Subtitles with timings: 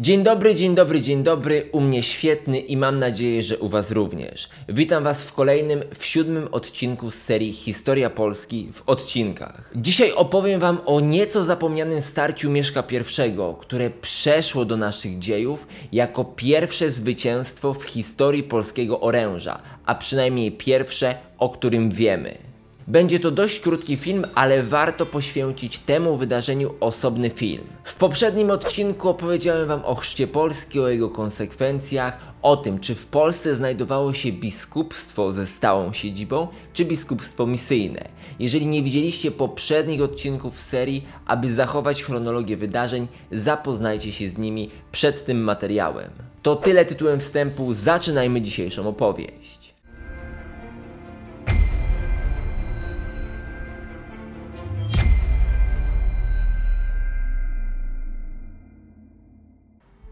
[0.00, 1.68] Dzień dobry, dzień dobry, dzień dobry.
[1.72, 4.48] U mnie świetny i mam nadzieję, że u Was również.
[4.68, 9.70] Witam Was w kolejnym, w siódmym odcinku z serii Historia Polski w odcinkach.
[9.76, 16.24] Dzisiaj opowiem Wam o nieco zapomnianym starciu Mieszka I, które przeszło do naszych dziejów jako
[16.24, 22.49] pierwsze zwycięstwo w historii polskiego oręża, a przynajmniej pierwsze, o którym wiemy.
[22.90, 27.64] Będzie to dość krótki film, ale warto poświęcić temu wydarzeniu osobny film.
[27.84, 33.06] W poprzednim odcinku opowiedziałem Wam o chrzcie Polski, o jego konsekwencjach, o tym, czy w
[33.06, 38.08] Polsce znajdowało się biskupstwo ze stałą siedzibą, czy biskupstwo misyjne.
[38.38, 45.26] Jeżeli nie widzieliście poprzednich odcinków serii, aby zachować chronologię wydarzeń, zapoznajcie się z nimi przed
[45.26, 46.10] tym materiałem.
[46.42, 49.59] To tyle tytułem wstępu, zaczynajmy dzisiejszą opowieść.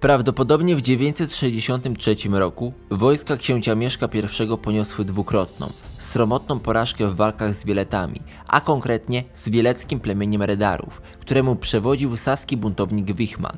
[0.01, 7.65] Prawdopodobnie w 963 roku wojska księcia Mieszka I poniosły dwukrotną, sromotną porażkę w walkach z
[7.65, 13.57] Wieletami, a konkretnie z wieleckim plemieniem Redarów, któremu przewodził saski buntownik Wichman.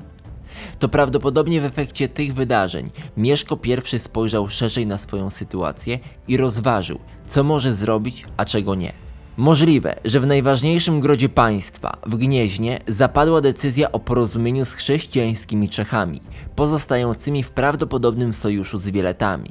[0.78, 3.58] To prawdopodobnie w efekcie tych wydarzeń Mieszko
[3.94, 9.09] I spojrzał szerzej na swoją sytuację i rozważył, co może zrobić, a czego nie.
[9.36, 16.20] Możliwe, że w najważniejszym grodzie państwa, w Gnieźnie, zapadła decyzja o porozumieniu z chrześcijańskimi Czechami,
[16.56, 19.50] pozostającymi w prawdopodobnym sojuszu z Wieletami.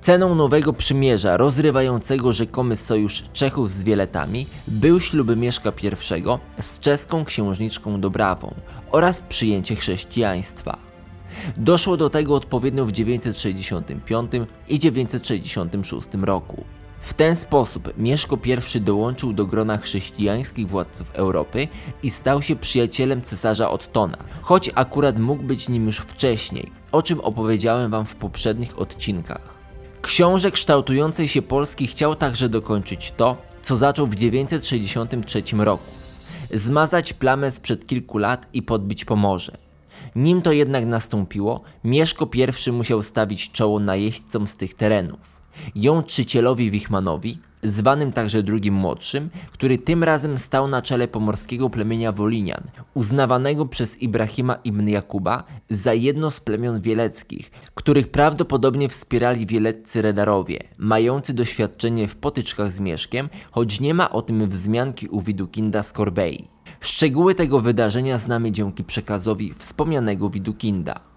[0.00, 7.24] Ceną nowego przymierza rozrywającego rzekomy sojusz Czechów z Wieletami był ślub Mieszka I z czeską
[7.24, 8.54] księżniczką Dobrawą
[8.90, 10.78] oraz przyjęcie chrześcijaństwa.
[11.56, 14.30] Doszło do tego odpowiednio w 965
[14.68, 16.64] i 966 roku.
[17.04, 18.38] W ten sposób Mieszko
[18.74, 21.68] I dołączył do grona chrześcijańskich władców Europy
[22.02, 27.20] i stał się przyjacielem cesarza Ottona, choć akurat mógł być nim już wcześniej, o czym
[27.20, 29.54] opowiedziałem wam w poprzednich odcinkach.
[30.02, 35.90] Książę kształtującej się Polski chciał także dokończyć to, co zaczął w 963 roku.
[36.54, 39.56] Zmazać plamę sprzed kilku lat i podbić Pomorze.
[40.16, 42.28] Nim to jednak nastąpiło, Mieszko
[42.68, 45.33] I musiał stawić czoło najeźdźcom z tych terenów.
[45.74, 52.12] Ją Trzycielowi Wichmanowi, zwanym także drugim młodszym, który tym razem stał na czele pomorskiego plemienia
[52.12, 52.62] Wolinian,
[52.94, 60.58] uznawanego przez Ibrahima ibn Jakuba za jedno z plemion wieleckich, których prawdopodobnie wspierali wieleccy redarowie,
[60.78, 65.92] mający doświadczenie w potyczkach z Mieszkiem, choć nie ma o tym wzmianki u Widukinda z
[65.92, 66.48] Korbei.
[66.80, 71.13] Szczegóły tego wydarzenia znamy dzięki przekazowi wspomnianego Widukinda.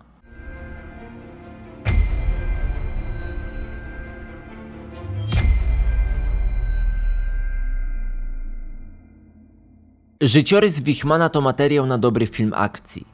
[10.21, 13.07] Życiorys Wichmana to materiał na dobry film akcji.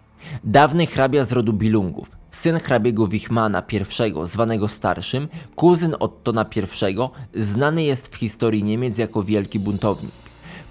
[0.44, 6.96] Dawny hrabia z rodu Bilungów, syn hrabiego Wichmana I, zwanego starszym, kuzyn Ottona I,
[7.44, 10.12] znany jest w historii Niemiec jako wielki buntownik.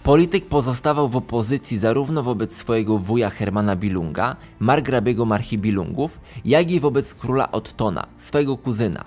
[0.03, 6.81] Polityk pozostawał w opozycji zarówno wobec swojego wuja Hermana Bilunga, margrabiego Marchi Bilungów, jak i
[6.81, 9.05] wobec króla Ottona, swego kuzyna.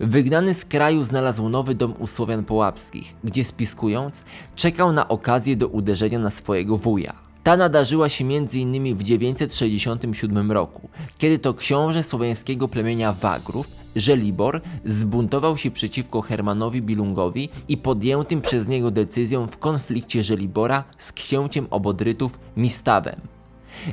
[0.00, 4.24] Wygnany z kraju znalazł nowy dom u Słowian Połapskich, gdzie spiskując,
[4.56, 7.14] czekał na okazję do uderzenia na swojego wuja.
[7.42, 8.96] Ta nadarzyła się m.in.
[8.96, 10.88] w 967 roku,
[11.18, 13.66] kiedy to książę słowiańskiego plemienia Wagrów,
[13.96, 21.12] Żelibor, zbuntował się przeciwko Hermanowi Bilungowi i podjętym przez niego decyzją w konflikcie Żelibora z
[21.12, 23.31] księciem obodrytów Mistawem.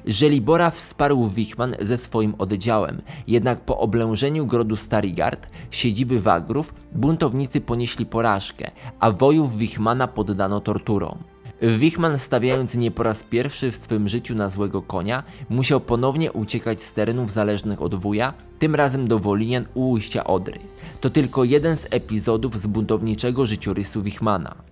[0.05, 8.05] Żelibora wsparł Wichman ze swoim oddziałem, jednak po oblężeniu grodu Starigard, siedziby Wagrów, buntownicy ponieśli
[8.05, 11.17] porażkę, a wojów Wichmana poddano torturom.
[11.61, 16.81] Wichman stawiając nie po raz pierwszy w swym życiu na złego konia, musiał ponownie uciekać
[16.81, 20.59] z terenów zależnych od wuja, tym razem do Wolinian u ujścia Odry.
[21.01, 24.68] To tylko jeden z epizodów z buntowniczego życiorysu Wichmana.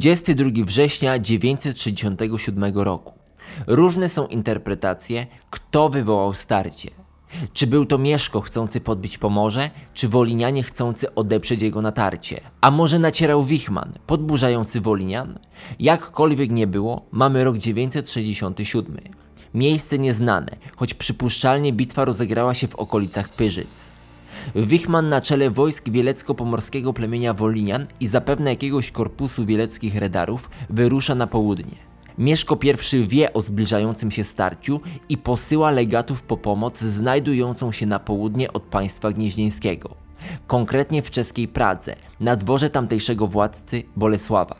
[0.00, 3.12] 22 września 967 roku.
[3.66, 6.90] Różne są interpretacje, kto wywołał starcie.
[7.52, 12.40] Czy był to Mieszko chcący podbić Pomorze, czy Wolinianie chcący odeprzeć jego natarcie?
[12.60, 15.38] A może nacierał Wichman, podburzający Wolinian?
[15.80, 18.96] Jakkolwiek nie było, mamy rok 967.
[19.54, 23.90] Miejsce nieznane, choć przypuszczalnie bitwa rozegrała się w okolicach Pyrzyc.
[24.54, 31.26] Wichman na czele wojsk wielecko-pomorskiego plemienia Wolinian i zapewne jakiegoś korpusu wieleckich redarów wyrusza na
[31.26, 31.76] południe.
[32.18, 32.58] Mieszko
[32.92, 38.52] I wie o zbliżającym się starciu i posyła legatów po pomoc znajdującą się na południe
[38.52, 39.90] od państwa gnieźnieńskiego.
[40.46, 44.56] konkretnie w czeskiej Pradze, na dworze tamtejszego władcy Bolesława.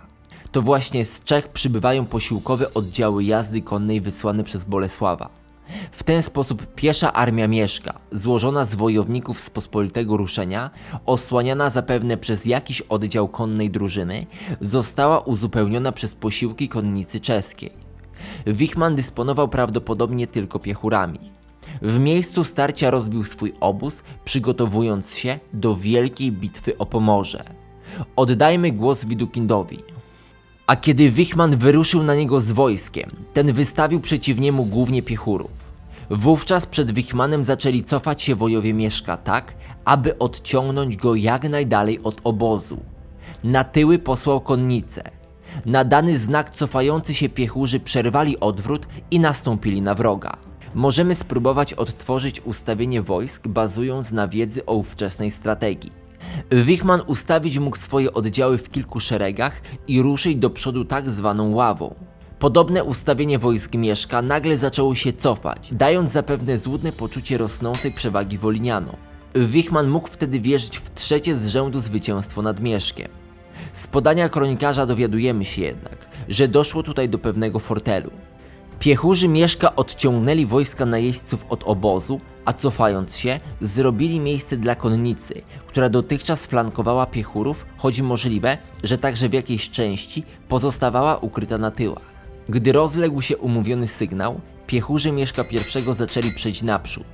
[0.53, 5.31] To właśnie z Czech przybywają posiłkowe oddziały jazdy konnej wysłane przez Bolesława.
[5.93, 10.71] W ten sposób piesza armia Mieszka, złożona z wojowników z pospolitego ruszenia,
[11.07, 14.27] osłaniana zapewne przez jakiś oddział konnej drużyny,
[14.61, 17.73] została uzupełniona przez posiłki konnicy czeskiej.
[18.47, 21.19] Wichman dysponował prawdopodobnie tylko piechurami.
[21.83, 27.45] W miejscu starcia rozbił swój obóz, przygotowując się do wielkiej bitwy o Pomorze.
[28.17, 29.79] Oddajmy głos Widukindowi.
[30.71, 35.51] A kiedy Wichman wyruszył na niego z wojskiem, ten wystawił przeciw niemu głównie piechurów.
[36.11, 42.21] Wówczas przed Wichmanem zaczęli cofać się wojowie Mieszka tak, aby odciągnąć go jak najdalej od
[42.25, 42.79] obozu.
[43.45, 45.03] Na tyły posłał konnicę.
[45.67, 50.37] Na dany znak cofający się piechurzy przerwali odwrót i nastąpili na wroga.
[50.75, 56.00] Możemy spróbować odtworzyć ustawienie wojsk bazując na wiedzy o ówczesnej strategii.
[56.51, 61.95] Wichman ustawić mógł swoje oddziały w kilku szeregach i ruszyć do przodu tak zwaną ławą.
[62.39, 68.97] Podobne ustawienie wojsk Mieszka nagle zaczęło się cofać, dając zapewne złudne poczucie rosnącej przewagi Wolinianom.
[69.35, 73.09] Wichman mógł wtedy wierzyć w trzecie z rzędu zwycięstwo nad Mieszkiem.
[73.73, 78.11] Z podania kronikarza dowiadujemy się jednak, że doszło tutaj do pewnego fortelu.
[78.79, 85.89] Piechurzy Mieszka odciągnęli wojska najeźdźców od obozu, a cofając się, zrobili miejsce dla konnicy, która
[85.89, 92.11] dotychczas flankowała piechurów, choć możliwe, że także w jakiejś części pozostawała ukryta na tyłach.
[92.49, 97.07] Gdy rozległ się umówiony sygnał, piechurzy Mieszka I zaczęli przejść naprzód.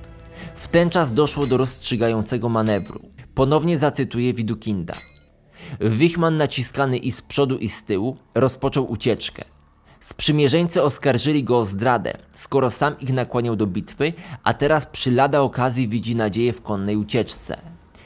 [0.55, 2.99] W ten czas doszło do rozstrzygającego manewru.
[3.35, 4.93] Ponownie zacytuję Widukinda.
[5.79, 9.56] Wichman naciskany i z przodu i z tyłu rozpoczął ucieczkę.
[10.07, 14.13] Sprzymierzeńcy oskarżyli go o zdradę, skoro sam ich nakłaniał do bitwy,
[14.43, 17.57] a teraz przy lada okazji widzi nadzieję w konnej ucieczce.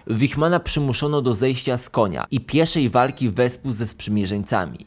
[0.08, 4.86] Wichmana przymuszono do zejścia z konia i pieszej walki wespół ze sprzymierzeńcami.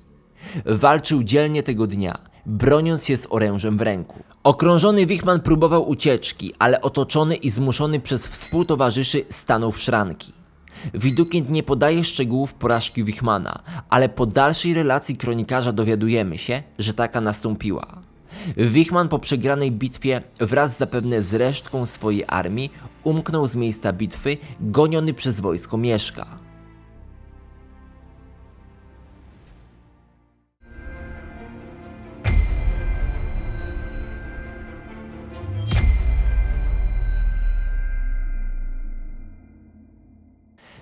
[0.67, 4.23] Walczył dzielnie tego dnia, broniąc się z orężem w ręku.
[4.45, 10.33] Okrążony Wichman próbował ucieczki, ale otoczony i zmuszony przez współtowarzyszy stanął w szranki.
[10.95, 17.21] Widukind nie podaje szczegółów porażki Wichmana, ale po dalszej relacji kronikarza dowiadujemy się, że taka
[17.21, 17.87] nastąpiła.
[18.57, 22.71] Wichman po przegranej bitwie wraz zapewne z resztką swojej armii
[23.05, 26.44] umknął z miejsca bitwy, goniony przez wojsko Mieszka.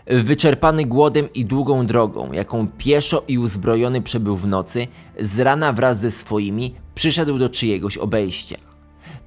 [0.07, 4.87] Wyczerpany głodem i długą drogą, jaką pieszo i uzbrojony przebył w nocy,
[5.21, 8.57] z rana wraz ze swoimi przyszedł do czyjegoś obejścia.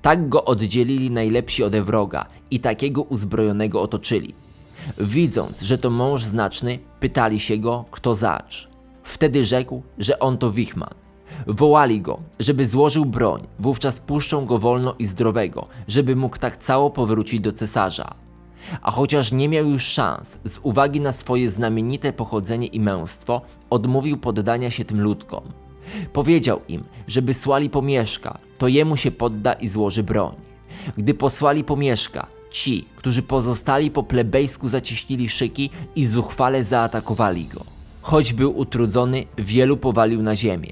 [0.02, 4.34] Tak go oddzielili najlepsi ode wroga i takiego uzbrojonego otoczyli.
[4.98, 8.70] Widząc, że to mąż znaczny, pytali się go, kto zacz.
[9.04, 10.94] Wtedy rzekł, że on to Wichman.
[11.48, 16.90] Wołali go, żeby złożył broń, wówczas puszczą go wolno i zdrowego, żeby mógł tak cało
[16.90, 18.14] powrócić do cesarza.
[18.82, 24.18] A chociaż nie miał już szans, z uwagi na swoje znamienite pochodzenie i męstwo, odmówił
[24.18, 25.44] poddania się tym ludkom.
[26.14, 30.36] Powiedział im, żeby słali pomieszka, to jemu się podda i złoży broń.
[30.98, 37.62] Gdy posłali pomieszka, ci, którzy pozostali po plebejsku zaciśnili szyki i zuchwale zaatakowali go.
[38.02, 40.72] Choć był utrudzony, wielu powalił na ziemię.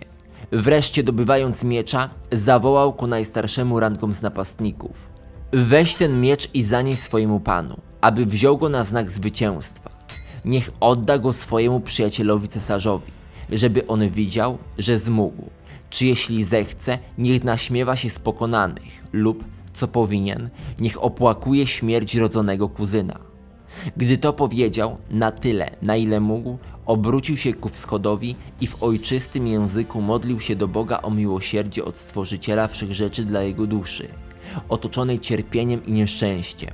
[0.52, 5.13] Wreszcie dobywając miecza, zawołał ku najstarszemu rankom z napastników.
[5.56, 9.90] Weź ten miecz i zanieś swojemu panu, aby wziął go na znak zwycięstwa.
[10.46, 13.12] Niech odda go swojemu przyjacielowi cesarzowi,
[13.50, 15.50] żeby on widział, że zmógł.
[15.90, 19.44] Czy jeśli zechce, niech naśmiewa się z pokonanych, lub,
[19.74, 23.20] co powinien, niech opłakuje śmierć rodzonego kuzyna.
[23.98, 29.48] Gdy to powiedział, na tyle, na ile mógł, obrócił się ku wschodowi i w ojczystym
[29.48, 34.08] języku modlił się do Boga o miłosierdzie od Stworzyciela wszechrzeczy dla jego duszy
[34.70, 36.72] otoczonej cierpieniem i nieszczęściem.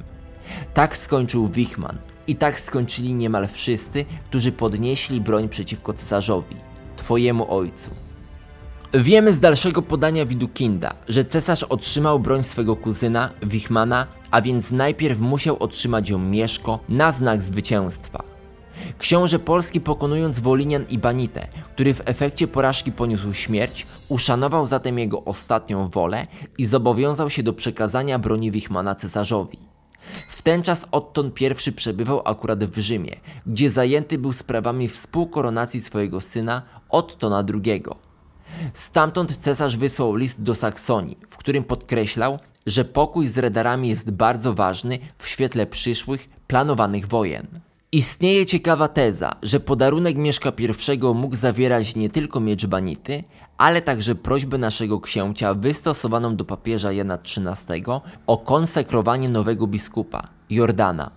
[0.73, 6.55] Tak skończył Wichman i tak skończyli niemal wszyscy, którzy podnieśli broń przeciwko cesarzowi,
[6.97, 7.89] twojemu ojcu.
[8.93, 15.19] Wiemy z dalszego podania Widukinda, że cesarz otrzymał broń swego kuzyna, Wichmana, a więc najpierw
[15.19, 18.28] musiał otrzymać ją Mieszko na znak zwycięstwa.
[18.97, 25.23] Książę Polski pokonując Wolinian i Banitę, który w efekcie porażki poniósł śmierć, uszanował zatem jego
[25.23, 29.59] ostatnią wolę i zobowiązał się do przekazania broni Wichmana cesarzowi.
[30.29, 31.31] W ten czas Otton
[31.67, 37.83] I przebywał akurat w Rzymie, gdzie zajęty był sprawami współkoronacji swojego syna Ottona II.
[38.73, 44.53] Stamtąd cesarz wysłał list do Saksonii, w którym podkreślał, że pokój z redarami jest bardzo
[44.53, 47.47] ważny w świetle przyszłych, planowanych wojen.
[47.91, 53.23] Istnieje ciekawa teza, że podarunek Mieszka I mógł zawierać nie tylko miecz banity,
[53.57, 57.83] ale także prośbę naszego księcia wystosowaną do papieża Jana XIII
[58.27, 61.11] o konsekrowanie nowego biskupa, Jordana.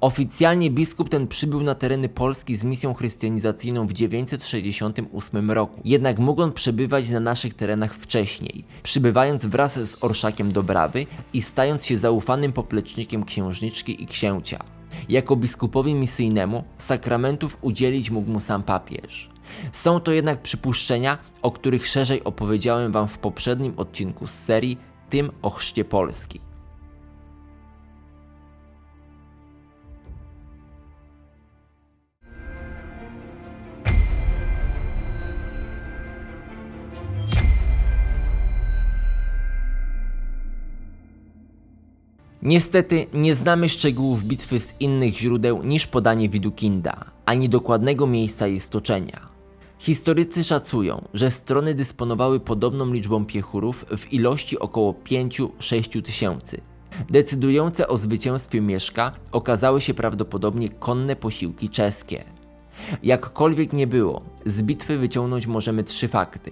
[0.00, 6.42] Oficjalnie biskup ten przybył na tereny Polski z misją chrystianizacyjną w 968 roku, jednak mógł
[6.42, 12.52] on przebywać na naszych terenach wcześniej, przybywając wraz z orszakiem Dobrawy i stając się zaufanym
[12.52, 14.73] poplecznikiem księżniczki i księcia.
[15.08, 19.30] Jako biskupowi misyjnemu sakramentów udzielić mógł mu sam papież.
[19.72, 24.78] Są to jednak przypuszczenia, o których szerzej opowiedziałem Wam w poprzednim odcinku z serii,
[25.10, 26.40] tym o chrzcie Polski.
[42.44, 48.60] Niestety nie znamy szczegółów bitwy z innych źródeł niż podanie Widukinda, ani dokładnego miejsca jej
[48.60, 49.28] stoczenia.
[49.78, 56.60] Historycy szacują, że strony dysponowały podobną liczbą piechurów w ilości około 5-6 tysięcy.
[57.10, 62.24] Decydujące o zwycięstwie Mieszka okazały się prawdopodobnie konne posiłki czeskie.
[63.02, 66.50] Jakkolwiek nie było, z bitwy wyciągnąć możemy trzy fakty.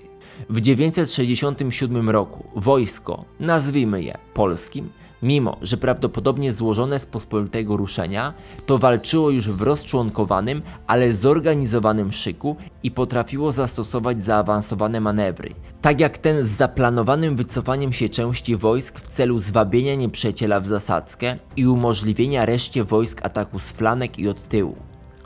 [0.50, 4.90] W 967 roku wojsko, nazwijmy je polskim,
[5.23, 8.35] Mimo, że prawdopodobnie złożone z pospolitego ruszenia,
[8.67, 16.19] to walczyło już w rozczłonkowanym, ale zorganizowanym szyku i potrafiło zastosować zaawansowane manewry, tak jak
[16.19, 22.47] ten z zaplanowanym wycofaniem się części wojsk w celu zwabienia nieprzyjaciela w zasadzkę i umożliwienia
[22.47, 24.76] reszcie wojsk ataku z flanek i od tyłu.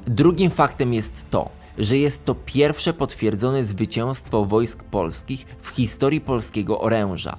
[0.07, 1.49] Drugim faktem jest to,
[1.79, 7.37] że jest to pierwsze potwierdzone zwycięstwo wojsk polskich w historii polskiego oręża.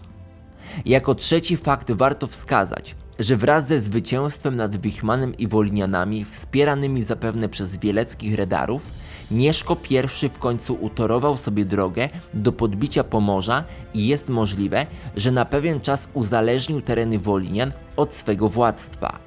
[0.86, 7.50] Jako trzeci fakt warto wskazać, że wraz ze zwycięstwem nad Wichmanem i Wolnianami, wspieranymi zapewne
[7.50, 8.91] przez wieleckich redarów,
[9.31, 15.46] Mieszko I w końcu utorował sobie drogę do podbicia Pomorza i jest możliwe, że na
[15.46, 19.19] pewien czas uzależnił tereny Wolinian od swego władztwa.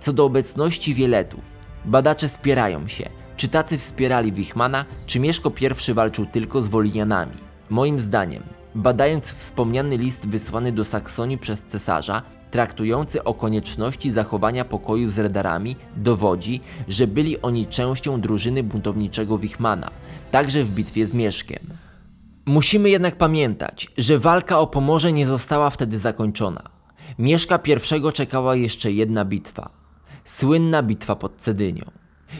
[0.00, 1.40] Co do obecności Wieletów,
[1.84, 5.52] badacze spierają się, czy tacy wspierali Wichmana, czy Mieszko
[5.90, 7.36] I walczył tylko z Wolinianami.
[7.70, 8.42] Moim zdaniem
[8.74, 15.76] Badając wspomniany list wysłany do Saksonii przez cesarza, traktujący o konieczności zachowania pokoju z redarami,
[15.96, 19.90] dowodzi, że byli oni częścią drużyny buntowniczego Wichmana,
[20.30, 21.58] także w bitwie z Mieszkiem.
[22.46, 26.62] Musimy jednak pamiętać, że walka o Pomorze nie została wtedy zakończona.
[27.18, 27.58] Mieszka
[28.08, 29.70] I czekała jeszcze jedna bitwa.
[30.24, 31.84] Słynna bitwa pod Cedynią.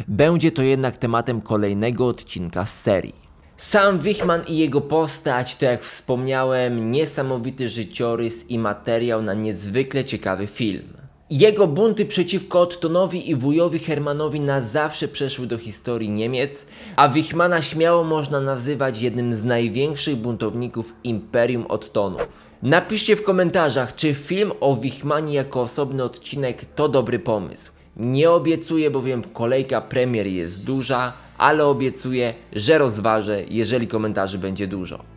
[0.08, 3.21] Będzie to jednak tematem kolejnego odcinka z serii.
[3.62, 10.46] Sam Wichman i jego postać to jak wspomniałem niesamowity życiorys i materiał na niezwykle ciekawy
[10.46, 10.82] film.
[11.30, 16.66] Jego bunty przeciwko Ottonowi i wujowi Hermanowi na zawsze przeszły do historii Niemiec,
[16.96, 22.22] a Wichmana śmiało można nazywać jednym z największych buntowników Imperium Ottonów.
[22.62, 27.72] Napiszcie w komentarzach, czy film o Wichmanie jako osobny odcinek to dobry pomysł.
[27.96, 35.11] Nie obiecuję, bowiem kolejka premier jest duża, ale obiecuję, że rozważę, jeżeli komentarzy będzie dużo.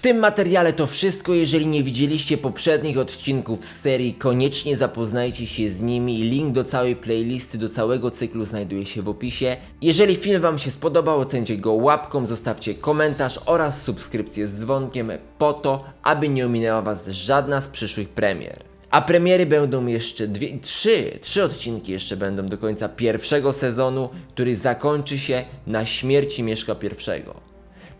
[0.00, 1.34] W tym materiale to wszystko.
[1.34, 6.22] Jeżeli nie widzieliście poprzednich odcinków z serii, koniecznie zapoznajcie się z nimi.
[6.22, 9.56] Link do całej playlisty, do całego cyklu znajduje się w opisie.
[9.82, 15.52] Jeżeli film Wam się spodobał, ocencie go łapką, zostawcie komentarz oraz subskrypcję z dzwonkiem po
[15.52, 18.64] to, aby nie ominęła Was żadna z przyszłych premier.
[18.90, 24.56] A premiery będą jeszcze dwie, trzy, trzy odcinki jeszcze będą do końca pierwszego sezonu, który
[24.56, 27.49] zakończy się na śmierci Mieszka I.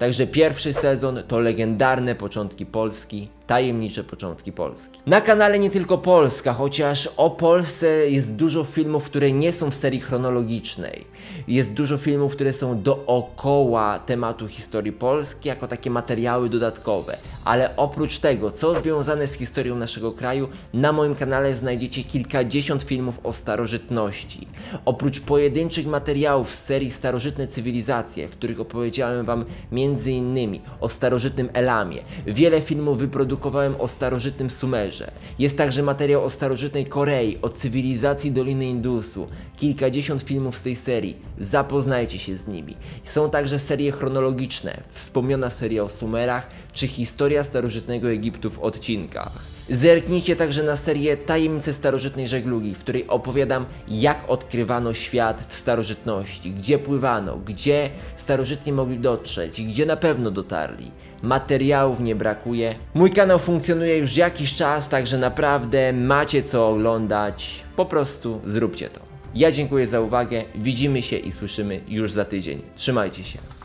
[0.01, 5.01] Także pierwszy sezon to legendarne początki Polski, tajemnicze początki Polski.
[5.07, 9.75] Na kanale nie tylko Polska, chociaż o Polsce jest dużo filmów, które nie są w
[9.75, 11.05] serii chronologicznej.
[11.49, 17.17] Jest dużo filmów, które są dookoła tematu historii Polski, jako takie materiały dodatkowe.
[17.45, 23.21] Ale oprócz tego, co związane z historią naszego kraju, na moim kanale znajdziecie kilkadziesiąt filmów
[23.25, 24.49] o starożytności.
[24.85, 30.61] Oprócz pojedynczych materiałów z serii Starożytne Cywilizacje, w których opowiedziałem Wam m.in.
[30.81, 32.99] o starożytnym Elamie, wiele filmów
[33.79, 35.11] o starożytnym Sumerze.
[35.39, 41.17] Jest także materiał o starożytnej Korei, o cywilizacji Doliny Indusu, kilkadziesiąt filmów z tej serii.
[41.39, 42.77] Zapoznajcie się z nimi.
[43.05, 49.50] Są także serie chronologiczne, wspomniana seria o Sumerach, czy historia starożytnego Egiptu w odcinkach.
[49.71, 56.51] Zerknijcie także na serię Tajemnice starożytnej żeglugi, w której opowiadam, jak odkrywano świat w starożytności,
[56.51, 60.91] gdzie pływano, gdzie starożytni mogli dotrzeć, gdzie na pewno dotarli.
[61.23, 62.75] Materiałów nie brakuje.
[62.95, 67.65] Mój kanał funkcjonuje już jakiś czas, także naprawdę macie co oglądać.
[67.77, 69.01] Po prostu zróbcie to.
[69.35, 70.45] Ja dziękuję za uwagę.
[70.55, 72.63] Widzimy się i słyszymy już za tydzień.
[72.77, 73.60] Trzymajcie się.